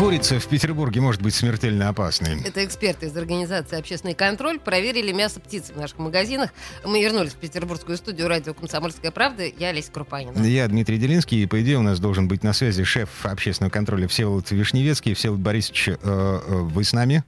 Курица 0.00 0.40
в 0.40 0.46
Петербурге 0.46 1.02
может 1.02 1.20
быть 1.20 1.34
смертельно 1.34 1.90
опасной. 1.90 2.40
Это 2.42 2.64
эксперты 2.64 3.04
из 3.04 3.16
организации 3.18 3.78
«Общественный 3.78 4.14
контроль» 4.14 4.58
проверили 4.58 5.12
мясо 5.12 5.40
птицы 5.40 5.74
в 5.74 5.76
наших 5.76 5.98
магазинах. 5.98 6.54
Мы 6.86 7.02
вернулись 7.02 7.34
в 7.34 7.36
петербургскую 7.36 7.98
студию 7.98 8.26
радио 8.26 8.54
«Комсомольская 8.54 9.10
правда». 9.10 9.42
Я 9.44 9.68
Олеся 9.68 9.92
Крупанина. 9.92 10.42
Я 10.42 10.66
Дмитрий 10.68 10.96
Делинский, 10.96 11.42
и, 11.42 11.46
по 11.46 11.60
идее, 11.60 11.76
у 11.76 11.82
нас 11.82 12.00
должен 12.00 12.28
быть 12.28 12.42
на 12.42 12.54
связи 12.54 12.82
шеф 12.82 13.10
общественного 13.26 13.70
контроля 13.70 14.08
Всеволод 14.08 14.50
Вишневецкий. 14.50 15.12
Всеволод 15.12 15.42
Борисович, 15.42 15.88
э, 15.88 15.96
э, 16.02 16.38
вы 16.48 16.82
с 16.82 16.94
нами? 16.94 17.22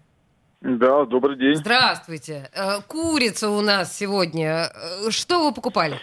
Да, 0.62 1.04
добрый 1.04 1.36
день. 1.36 1.56
Здравствуйте. 1.56 2.48
Э, 2.54 2.80
Курица 2.86 3.50
у 3.50 3.60
нас 3.60 3.94
сегодня. 3.94 4.72
Что 5.10 5.44
вы 5.44 5.52
покупали? 5.52 5.98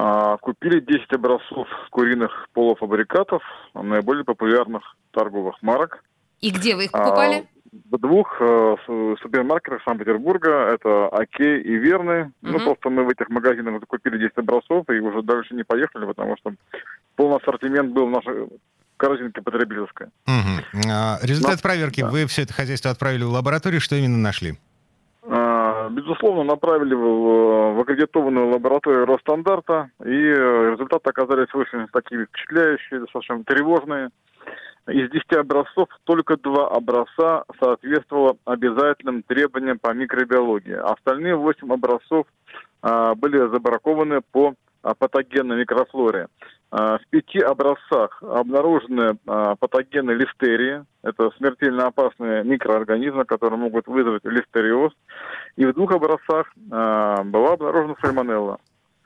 А, 0.00 0.36
купили 0.36 0.78
10 0.80 1.12
образцов 1.12 1.66
куриных 1.90 2.30
полуфабрикатов 2.54 3.42
наиболее 3.74 4.24
популярных 4.24 4.82
торговых 5.10 5.56
марок. 5.62 6.04
И 6.40 6.50
где 6.50 6.76
вы 6.76 6.84
их 6.84 6.90
А, 6.92 6.98
покупали? 6.98 7.48
в 7.90 7.98
двух 7.98 8.36
э, 8.40 8.76
с- 8.86 9.20
супермаркетах 9.20 9.82
Санкт-Петербурга. 9.84 10.70
Это 10.72 11.08
Окей 11.08 11.60
и 11.60 11.76
Верный. 11.76 12.30
Ну, 12.42 12.52
Мгм. 12.56 12.64
просто 12.64 12.88
мы 12.90 13.04
в 13.04 13.08
этих 13.10 13.28
магазинах 13.28 13.80
закупили 13.80 14.18
10 14.18 14.38
образцов 14.38 14.88
и 14.88 15.00
уже 15.00 15.22
дальше 15.22 15.54
не 15.54 15.64
поехали, 15.64 16.06
потому 16.06 16.36
что 16.38 16.52
полный 17.16 17.36
ассортимент 17.38 17.92
был 17.92 18.06
в 18.06 18.10
нашей 18.10 18.46
корзинке 18.96 19.42
потребительской. 19.42 20.06
Мгм. 20.26 20.90
А, 20.90 21.18
результат 21.22 21.56
Ну, 21.56 21.62
проверки. 21.62 22.00
да. 22.02 22.08
Вы 22.08 22.26
все 22.26 22.42
это 22.42 22.54
хозяйство 22.54 22.90
отправили 22.90 23.24
в 23.24 23.30
лабораторию. 23.30 23.80
Что 23.80 23.96
именно 23.96 24.16
нашли? 24.18 24.54
Безусловно, 26.08 26.42
направили 26.42 26.94
в, 26.94 27.74
в 27.74 27.80
аккредитованную 27.80 28.48
лабораторию 28.48 29.04
Росстандарта, 29.04 29.90
и 30.02 30.08
э, 30.08 30.70
результаты 30.70 31.10
оказались 31.10 31.54
очень 31.54 31.86
такие 31.92 32.24
впечатляющие, 32.24 33.00
достаточно 33.00 33.44
тревожные. 33.44 34.08
Из 34.88 35.10
10 35.10 35.32
образцов 35.34 35.88
только 36.04 36.38
два 36.38 36.68
образца 36.68 37.44
соответствовало 37.60 38.38
обязательным 38.46 39.22
требованиям 39.22 39.78
по 39.78 39.92
микробиологии. 39.92 40.72
Остальные 40.72 41.36
8 41.36 41.70
образцов 41.70 42.26
а, 42.80 43.14
были 43.14 43.36
забракованы 43.52 44.22
по 44.32 44.54
а, 44.82 44.94
патогенной 44.94 45.58
микрофлоре. 45.58 46.28
А, 46.70 46.98
В 46.98 47.06
пяти 47.10 47.40
образцах 47.40 48.22
обнаружены 48.22 49.18
а, 49.26 49.56
патогены 49.56 50.12
листерии. 50.12 50.84
Это 51.02 51.30
смертельно 51.36 51.86
опасные 51.86 52.44
микроорганизмы, 52.44 53.24
которые 53.24 53.58
могут 53.58 53.86
вызвать 53.86 54.24
листериоз. 54.24 54.92
И 55.58 55.66
в 55.66 55.74
двух 55.74 55.90
образцах 55.90 56.46
а, 56.70 57.24
была 57.24 57.54
обнаружена 57.54 57.96
сальмонелла. 58.00 58.60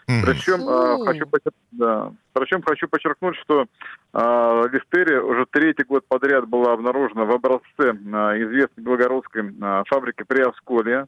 Мгм. 0.07 0.23
Причем, 0.27 0.59
Фу. 0.59 1.05
хочу, 1.07 1.25
да. 1.71 2.13
Причем 2.35 2.63
хочу 2.63 2.89
подчеркнуть, 2.89 3.37
что 3.37 3.65
а, 4.13 4.63
листерия 4.71 5.23
уже 5.23 5.47
третий 5.51 5.85
год 5.85 6.05
подряд 6.07 6.47
была 6.47 6.75
обнаружена 6.75 7.25
в 7.25 7.31
образце 7.31 7.97
а, 8.13 8.37
известной 8.37 8.85
белгородской 8.85 9.51
а, 9.63 9.83
фабрики 9.87 10.25
Приосколья. 10.25 11.05
А, 11.05 11.07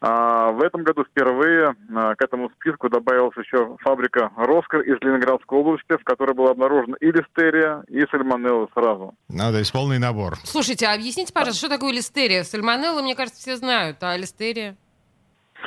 в 0.00 0.62
этом 0.62 0.82
году 0.82 1.04
впервые 1.04 1.74
а, 1.94 2.14
к 2.14 2.22
этому 2.22 2.50
списку 2.50 2.90
добавилась 2.90 3.36
еще 3.36 3.76
фабрика 3.80 4.30
Роскар 4.36 4.82
из 4.82 5.00
Ленинградской 5.00 5.58
области, 5.58 5.96
в 5.96 6.04
которой 6.04 6.34
была 6.34 6.50
обнаружена 6.50 6.96
и 7.00 7.06
листерия, 7.06 7.82
и 7.88 8.06
сальмонелла 8.10 8.68
сразу. 8.74 9.14
То 9.28 9.58
есть 9.58 9.72
полный 9.72 9.98
набор. 9.98 10.36
Слушайте, 10.44 10.86
а 10.86 10.94
объясните, 10.94 11.32
пожалуйста, 11.32 11.66
что 11.66 11.74
такое 11.74 11.92
листерия? 11.92 12.44
Сальмонелла, 12.44 13.00
мне 13.00 13.14
кажется, 13.14 13.40
все 13.40 13.56
знают, 13.56 13.96
а 14.02 14.16
листерия? 14.16 14.76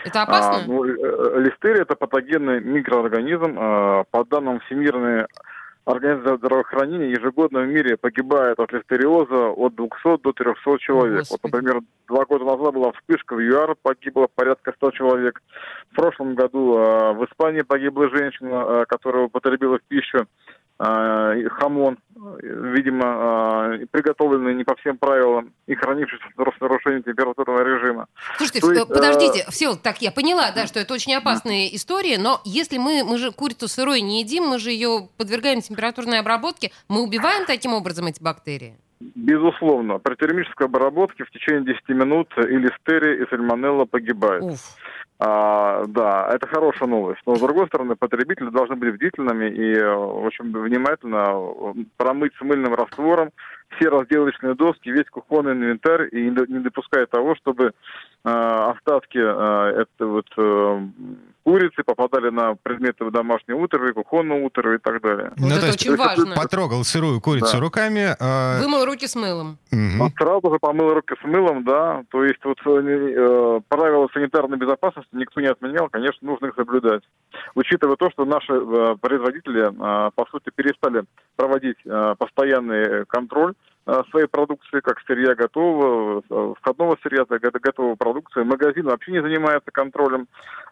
Это 0.06 0.22
опасно? 0.22 0.64
А, 0.64 0.68
ну, 0.68 0.86
э, 0.86 1.42
листерия– 1.42 1.82
это 1.84 1.96
патогенный 1.96 2.62
микроорганизм. 2.62 3.58
А, 3.58 4.04
По 4.12 4.24
данным 4.24 4.60
Всемирной 4.62 5.26
организации 5.92 6.38
здравоохранения, 6.38 7.12
ежегодно 7.12 7.62
в 7.62 7.68
мире 7.68 7.98
погибает 7.98 8.60
от 8.60 8.72
листериоза 8.72 9.50
от 9.50 9.76
200 9.76 10.22
до 10.22 10.34
300 10.34 10.78
человек. 10.80 11.20
Вот, 11.20 11.30
Господи. 11.30 11.52
например, 11.54 11.82
два 12.08 12.26
года 12.26 12.46
назад 12.46 12.74
была 12.74 12.92
вспышка 12.94 13.36
в 13.36 13.40
ЮАР, 13.40 13.76
погибло 13.82 14.28
порядка 14.34 14.74
100 14.76 14.92
человек. 14.92 15.42
В 15.92 15.96
прошлом 15.96 16.36
году 16.36 16.78
а, 16.78 17.14
в 17.14 17.26
Испании 17.26 17.62
погибла 17.62 18.10
женщина, 18.10 18.82
а, 18.82 18.86
которая 18.86 19.26
употребила 19.26 19.80
в 19.80 19.84
пищу 19.84 20.28
хамон, 20.80 21.98
э, 22.16 22.20
видимо, 22.42 23.06
а, 23.06 23.78
приготовленный 23.92 24.56
не 24.56 24.64
по 24.64 24.76
всем 24.78 24.98
правилам 24.98 25.52
и 25.68 25.76
хранившийся 25.76 26.24
с 26.36 26.62
нарушением 26.62 27.04
температурного 27.04 27.64
режима. 27.64 28.08
Слушайте, 28.38 28.62
То 28.62 28.72
э, 28.72 28.76
есть, 28.76 28.88
подождите, 28.88 29.46
все, 29.50 29.76
так 29.76 30.02
я 30.02 30.12
поняла, 30.12 30.52
да, 30.56 30.68
что 30.68 30.80
это 30.80 30.94
очень 30.94 31.14
опасная 31.14 31.68
история, 31.68 32.18
но 32.18 32.40
если 32.46 32.78
мы, 32.78 33.04
мы 33.04 33.18
же 33.18 33.32
курицу 33.32 33.68
сырой 33.68 34.00
не 34.02 34.22
едим, 34.22 34.46
мы 34.46 34.58
же 34.58 34.72
ее 34.72 35.10
подвергаем 35.18 35.60
температурной 35.62 36.20
обработке, 36.20 36.72
мы 36.88 37.04
убиваем 37.04 37.46
таким 37.46 37.74
образом 37.74 38.08
эти 38.08 38.24
бактерии? 38.24 38.78
Безусловно, 39.02 40.00
при 40.00 40.16
термической 40.16 40.68
обработке 40.68 41.24
в 41.24 41.32
течение 41.32 41.64
10 41.64 41.90
минут 41.90 42.28
и 42.38 42.58
листерия, 42.58 43.24
и 43.24 43.30
сальмонелла 43.30 43.86
погибают. 43.86 44.44
Уф. 44.44 44.60
А, 45.22 45.84
да, 45.88 46.30
это 46.32 46.48
хорошая 46.48 46.88
новость. 46.88 47.22
Но, 47.26 47.36
с 47.36 47.42
другой 47.42 47.68
стороны, 47.68 47.98
потребители 47.98 48.50
должны 48.50 48.78
быть 48.78 48.94
бдительными 48.94 49.50
и 49.50 49.78
очень 49.82 50.46
внимательно 50.46 51.26
э, 51.28 51.74
промыть 51.98 52.34
с 52.36 52.42
мыльным 52.42 52.74
раствором 52.74 53.32
все 53.76 53.90
разделочные 53.90 54.56
доски, 54.56 54.90
весь 54.90 55.10
кухонный 55.10 55.52
инвентарь 55.52 56.08
и 56.12 56.30
не 56.30 56.60
допуская 56.60 57.06
того, 57.06 57.36
чтобы 57.36 57.66
э, 57.66 57.72
остатки 58.24 59.18
э, 59.18 59.82
это 59.82 60.08
вот, 60.08 60.28
э, 60.38 60.88
курицы 61.50 61.84
попадали 61.84 62.30
на 62.30 62.56
предметы 62.56 63.10
домашней 63.10 63.56
утровы, 63.56 63.94
кухонного 63.94 64.40
утрова 64.46 64.76
и 64.76 64.78
так 64.78 65.02
далее. 65.02 65.32
Вот 65.38 65.40
Ну, 65.40 65.48
это 65.50 65.62
то 65.62 65.66
есть 65.68 65.82
очень 65.82 65.96
важно. 65.96 66.36
Потрогал 66.36 66.84
сырую 66.84 67.20
курицу 67.22 67.54
Да. 67.54 67.60
руками. 67.60 68.16
э, 68.20 68.60
Вымыл 68.62 68.86
руки 68.86 69.08
с 69.08 69.16
мылом. 69.16 69.58
мгм. 69.72 69.98
Вот 70.00 70.12
сразу 70.18 70.52
же 70.54 70.60
помыл 70.60 70.94
руки 70.94 71.16
с 71.20 71.26
мылом, 71.26 71.64
да. 71.64 72.04
То 72.12 72.24
есть 72.24 72.44
вот 72.46 72.58
э, 72.66 72.70
э, 72.70 73.62
правила 73.68 74.08
санитарной 74.14 74.58
безопасности 74.58 75.10
никто 75.14 75.42
не 75.42 75.48
отменял, 75.48 75.90
конечно, 75.90 76.20
нужно 76.28 76.48
их 76.48 76.54
соблюдать. 76.56 77.02
Учитывая 77.56 77.96
то, 77.96 78.10
что 78.12 78.26
наши 78.26 78.54
э, 78.54 78.96
производители, 79.02 79.62
э, 79.72 80.12
по 80.14 80.26
сути, 80.30 80.52
перестали 80.56 81.04
проводить 81.36 81.78
э, 81.86 82.16
постоянный 82.20 83.06
контроль 83.08 83.54
своей 84.12 84.28
продукции, 84.28 84.80
как 84.82 85.00
сырья 85.08 85.36
готового, 85.36 86.22
э, 86.30 86.54
входного 86.60 86.98
сырья, 87.04 87.26
готовой 87.28 87.96
продукции. 87.96 88.44
Магазин 88.44 88.86
вообще 88.86 89.12
не 89.12 89.22
занимается 89.22 89.72
контролем, 89.72 90.28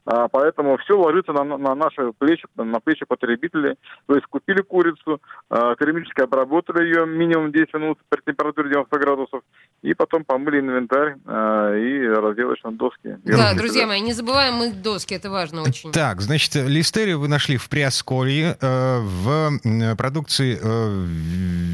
А, 0.09 0.29
поэтому 0.29 0.78
все 0.78 0.97
ложится 0.97 1.33
на, 1.33 1.44
на 1.44 1.75
наши 1.75 2.13
плечи, 2.17 2.45
на 2.56 2.79
плечи 2.79 3.03
потребителей. 3.06 3.75
То 4.06 4.16
есть 4.16 4.25
купили 4.27 4.61
курицу, 4.61 5.19
э, 5.50 5.75
термически 5.79 6.22
обработали 6.22 6.85
ее 6.85 7.06
минимум 7.06 7.51
10 7.51 7.73
минут 7.73 8.00
при 8.07 8.22
температуре 8.22 8.69
90 8.69 9.00
градусов, 9.00 9.41
и 9.81 9.94
потом 9.94 10.23
помыли 10.23 10.61
инвентарь 10.61 11.17
э, 11.25 11.79
и 11.79 12.07
разделочные 12.07 12.73
доски. 12.75 13.17
Да, 13.25 13.53
друзья 13.53 13.81
сюда. 13.81 13.88
мои, 13.88 14.00
не 14.00 14.13
забываем 14.13 14.53
мыть 14.53 14.81
доски, 14.81 15.13
это 15.13 15.29
важно 15.29 15.63
очень. 15.63 15.91
Так, 15.91 16.22
значит, 16.22 16.56
листерию 16.56 17.19
вы 17.19 17.27
нашли 17.27 17.57
в 17.57 17.67
Приосколье, 17.67 18.56
э, 18.61 19.00
в 19.01 19.95
продукции 19.97 20.57
э, 20.61 21.06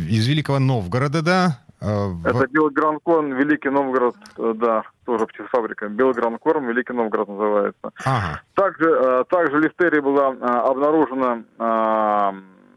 из 0.09 0.27
Великого 0.27 0.57
Новгорода, 0.57 1.21
да? 1.21 1.32
Э, 1.81 2.07
в- 2.07 2.25
Это 2.25 2.47
Белгранкорм, 2.47 3.33
Великий 3.35 3.69
Новгород, 3.69 4.15
э, 4.37 4.53
да, 4.55 4.83
тоже 5.05 5.25
птицефабрика. 5.25 5.87
Белгранкорм, 5.89 6.67
Великий 6.67 6.93
Новгород 6.93 7.27
называется. 7.27 7.91
Ага. 8.05 8.41
Также, 8.53 8.89
э, 8.89 9.23
также 9.29 9.59
листерия 9.59 10.01
была 10.01 10.27
обнаружена 10.69 11.43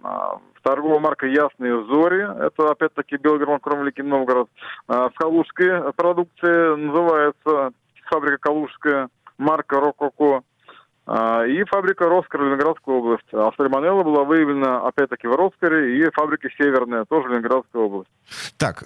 в 0.03 0.63
торговой 0.63 0.99
марке 0.99 1.33
«Ясные 1.33 1.85
зори». 1.85 2.23
Это, 2.47 2.71
опять-таки, 2.71 3.17
Белгород, 3.17 3.63
Великий 3.67 4.03
Новгород. 4.03 4.49
В 4.89 5.13
калужской 5.17 5.93
продукции 5.93 6.77
называется 6.77 7.71
фабрика 8.11 8.39
«Калужская», 8.41 9.09
марка 9.39 9.81
«Рококо». 9.81 10.43
Э, 11.07 11.47
И 11.49 11.65
фабрика 11.65 12.09
«Роскар» 12.09 12.43
Ленинградская 12.43 12.95
область. 12.95 13.27
А 13.33 13.51
сальмонелла 13.57 14.03
была 14.03 14.25
выявлена, 14.25 14.87
опять-таки, 14.87 15.27
в 15.29 15.33
Роскаре 15.37 15.99
и 16.01 16.11
фабрике 16.13 16.49
«Северная», 16.59 17.05
тоже 17.05 17.29
Ленинградская 17.29 17.83
область. 17.83 18.11
Так, 18.59 18.85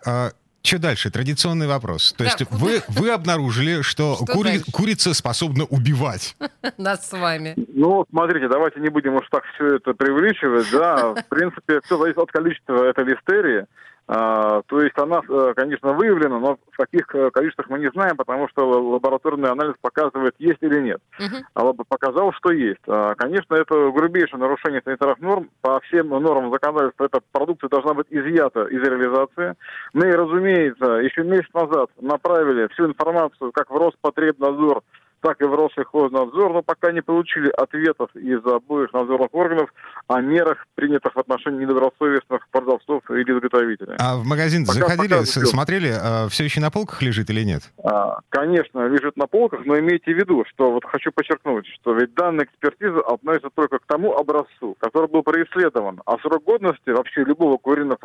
что 0.63 0.79
дальше? 0.79 1.11
Традиционный 1.11 1.67
вопрос. 1.67 2.13
То 2.13 2.25
Да, 2.25 2.31
есть 2.31 2.51
вы, 2.51 2.83
вы 2.89 3.11
обнаружили, 3.11 3.81
что, 3.81 4.17
Что 4.17 4.27
кури- 4.27 4.59
дальше? 4.59 4.65
курица 4.73 5.15
способна 5.15 5.65
убивать. 5.65 6.37
Нас 6.77 7.09
с 7.09 7.13
вами. 7.13 7.55
Ну, 7.73 8.05
смотрите, 8.11 8.47
давайте 8.49 8.79
не 8.81 8.91
будем 8.91 9.15
уж 9.15 9.27
так 9.31 9.43
все 9.55 9.77
это 9.77 9.95
преувеличивать, 9.95 10.71
да. 10.71 11.15
В 11.15 11.25
принципе, 11.29 11.81
все 11.85 11.97
зависит 11.97 12.19
от 12.19 12.31
количества 12.31 12.85
этой 12.85 13.05
листерии. 13.05 13.65
А, 14.13 14.63
то 14.67 14.81
есть 14.83 14.99
она, 14.99 15.21
э, 15.29 15.53
конечно, 15.55 15.93
выявлена, 15.93 16.41
но 16.41 16.59
в 16.73 16.77
каких 16.77 17.15
э, 17.15 17.31
количествах 17.31 17.69
мы 17.69 17.79
не 17.79 17.89
знаем, 17.93 18.17
потому 18.17 18.49
что 18.49 18.69
лабораторный 18.69 19.49
анализ 19.49 19.75
показывает, 19.81 20.35
есть 20.41 20.59
или 20.63 20.81
нет. 20.81 21.01
Uh-huh. 21.21 21.41
А 21.55 21.73
показал, 21.73 22.33
что 22.33 22.51
есть. 22.51 22.81
А, 22.89 23.15
конечно, 23.15 23.55
это 23.55 23.93
грубейшее 23.93 24.41
нарушение 24.41 24.83
санитарных 24.85 25.21
норм. 25.21 25.49
По 25.61 25.79
всем 25.83 26.09
нормам 26.09 26.51
законодательства 26.51 27.05
эта 27.05 27.21
продукция 27.31 27.69
должна 27.69 27.95
быть 27.95 28.09
изъята 28.11 28.65
из 28.65 28.83
реализации. 28.83 29.55
Мы, 29.93 30.11
разумеется, 30.11 30.87
еще 30.95 31.23
месяц 31.23 31.55
назад 31.55 31.91
направили 32.01 32.67
всю 32.73 32.87
информацию 32.87 33.53
как 33.53 33.71
в 33.71 33.77
Роспотребнадзор, 33.77 34.83
так 35.21 35.41
и 35.41 35.45
в 35.45 35.55
Россельхознадзор, 35.55 36.53
но 36.53 36.63
пока 36.63 36.93
не 36.93 37.03
получили 37.03 37.51
ответов 37.51 38.15
из 38.15 38.45
обоих 38.45 38.93
надзорных 38.93 39.33
органов 39.33 39.73
о 40.09 40.21
мерах, 40.21 40.67
принятых 40.75 41.15
в 41.15 41.19
отношении 41.19 41.61
недобросовестных 41.61 42.49
продавцов 42.51 43.03
или 43.11 43.31
изготовителей. 43.31 43.97
А 43.99 44.17
в 44.17 44.25
магазин 44.25 44.65
пока, 44.67 44.81
заходили, 44.81 45.09
пока 45.09 45.25
смотрели, 45.25 45.93
а, 45.93 46.29
все 46.29 46.45
еще 46.45 46.61
на 46.61 46.71
полках 46.71 47.03
лежит 47.03 47.31
или 47.31 47.43
нет? 47.43 47.63
А, 47.85 48.21
конечно, 48.29 48.87
лежит 48.89 49.17
на 49.17 49.27
полках, 49.27 49.61
но 49.65 49.79
имейте 49.79 50.13
в 50.13 50.17
виду, 50.17 50.45
что 50.49 50.73
вот 50.73 50.85
хочу 50.85 51.13
подчеркнуть, 51.13 51.67
что 51.81 51.95
ведь 51.95 52.15
данная 52.15 52.45
экспертиза 52.45 53.01
относится 53.01 53.51
только 53.55 53.79
к 53.79 53.87
тому 53.87 54.17
образцу, 54.17 54.77
который 54.81 55.09
был 55.09 55.23
происследован, 55.23 56.01
а 56.07 56.19
срок 56.19 56.45
годности 56.45 56.91
вообще 56.91 57.25
любого 57.25 57.59
куриного 57.59 57.99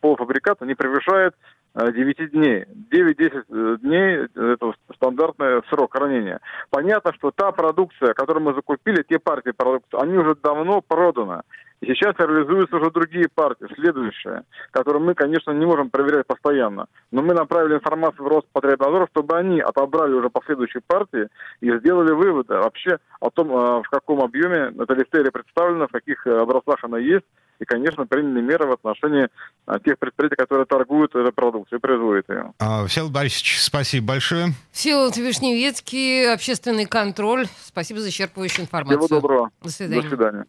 полуфабриката 0.00 0.66
не 0.66 0.74
превышает 0.74 1.34
9 1.76 2.20
э, 2.20 2.26
дней. 2.28 2.64
9-10 2.90 3.44
э, 3.48 3.76
дней– 3.82 4.26
это 4.34 4.72
стандартный 4.94 5.62
срок 5.68 5.92
хранения. 5.92 6.40
Понятно, 6.70 7.12
что 7.14 7.30
та 7.30 7.52
продукция, 7.52 8.14
которую 8.14 8.44
мы 8.44 8.54
закупили, 8.54 9.04
те 9.08 9.18
партии 9.18 9.50
продукции, 9.50 10.00
они 10.00 10.16
уже 10.16 10.34
давно 10.42 10.80
проданы. 10.80 11.42
И 11.82 11.86
сейчас 11.88 12.14
реализуются 12.18 12.76
уже 12.76 12.90
другие 12.90 13.28
партии, 13.34 13.66
следующие, 13.74 14.44
которые 14.70 15.02
мы, 15.02 15.14
конечно, 15.14 15.50
не 15.50 15.66
можем 15.66 15.90
проверять 15.90 16.26
постоянно. 16.26 16.86
Но 17.10 17.20
мы 17.20 17.34
направили 17.34 17.74
информацию 17.74 18.24
в 18.24 18.28
Роспотребнадзор, 18.28 19.08
чтобы 19.10 19.36
они 19.36 19.60
отобрали 19.60 20.14
уже 20.14 20.30
последующие 20.30 20.80
партии 20.86 21.28
и 21.60 21.70
сделали 21.78 22.12
выводы 22.12 22.54
вообще 22.54 22.98
о 23.20 23.28
том, 23.28 23.50
э, 23.50 23.82
в 23.82 23.90
каком 23.90 24.22
объеме 24.22 24.72
эта 24.78 24.94
листерия 24.94 25.30
представлена, 25.30 25.88
в 25.88 25.92
каких 25.92 26.26
образцах 26.26 26.82
она 26.82 26.98
есть, 26.98 27.26
и, 27.58 27.64
конечно, 27.64 28.06
приняли 28.06 28.40
меры 28.40 28.66
в 28.66 28.72
отношении 28.72 29.28
а, 29.66 29.78
тех 29.78 29.98
предприятий, 29.98 30.36
которые 30.36 30.66
торгуют 30.66 31.14
этой 31.14 31.32
продукцией, 31.32 31.80
производят 31.80 32.28
ее. 32.28 32.52
А, 32.58 32.86
Всеволод 32.86 33.12
Борисович, 33.12 33.60
спасибо 33.60 34.08
большое. 34.08 34.48
Всеволод 34.72 35.16
Вишневецкий, 35.16 36.32
общественный 36.32 36.86
контроль. 36.86 37.46
Спасибо 37.64 38.00
за 38.00 38.08
исчерпывающую 38.08 38.62
информацию. 38.62 39.00
Всего 39.00 39.20
доброго. 39.20 39.50
До 39.62 39.70
свидания. 39.70 40.02
До 40.02 40.08
свидания. 40.08 40.46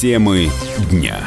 Темы 0.00 0.48
дня. 0.90 1.18